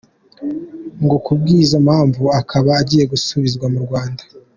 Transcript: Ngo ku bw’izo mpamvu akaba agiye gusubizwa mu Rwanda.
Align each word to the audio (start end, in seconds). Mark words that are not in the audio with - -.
Ngo 1.03 1.15
ku 1.25 1.31
bw’izo 1.39 1.77
mpamvu 1.85 2.23
akaba 2.39 2.69
agiye 2.81 3.03
gusubizwa 3.11 3.65
mu 3.73 3.79
Rwanda. 3.85 4.23